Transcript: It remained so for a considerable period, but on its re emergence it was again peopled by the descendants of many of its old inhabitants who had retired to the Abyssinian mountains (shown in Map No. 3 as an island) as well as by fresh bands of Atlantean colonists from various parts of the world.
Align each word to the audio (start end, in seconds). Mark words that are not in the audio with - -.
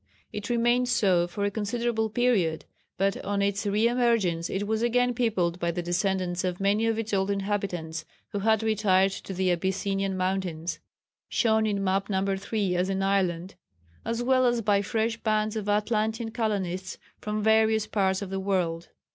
It 0.33 0.49
remained 0.49 0.89
so 0.89 1.27
for 1.27 1.43
a 1.45 1.51
considerable 1.51 2.09
period, 2.09 2.65
but 2.97 3.23
on 3.23 3.43
its 3.43 3.67
re 3.67 3.87
emergence 3.87 4.49
it 4.49 4.65
was 4.65 4.81
again 4.81 5.13
peopled 5.13 5.59
by 5.59 5.69
the 5.69 5.83
descendants 5.83 6.43
of 6.43 6.59
many 6.59 6.87
of 6.87 6.97
its 6.97 7.13
old 7.13 7.29
inhabitants 7.29 8.03
who 8.31 8.39
had 8.39 8.63
retired 8.63 9.11
to 9.11 9.31
the 9.31 9.51
Abyssinian 9.51 10.17
mountains 10.17 10.79
(shown 11.29 11.67
in 11.67 11.83
Map 11.83 12.09
No. 12.09 12.35
3 12.35 12.75
as 12.75 12.89
an 12.89 13.03
island) 13.03 13.53
as 14.03 14.23
well 14.23 14.47
as 14.47 14.61
by 14.63 14.81
fresh 14.81 15.17
bands 15.17 15.55
of 15.55 15.69
Atlantean 15.69 16.31
colonists 16.31 16.97
from 17.19 17.43
various 17.43 17.85
parts 17.85 18.23
of 18.23 18.31
the 18.31 18.39
world. 18.39 18.89